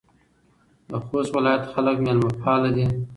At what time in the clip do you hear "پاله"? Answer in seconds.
2.43-2.69